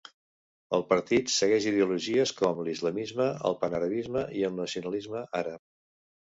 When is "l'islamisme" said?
2.69-3.29